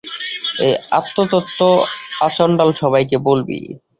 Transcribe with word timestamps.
এই 0.65 0.73
আত্মতত্ত্ব 0.99 1.59
আচণ্ডাল 2.21 2.69
সবাইকে 2.81 3.17
বলবি। 3.27 3.59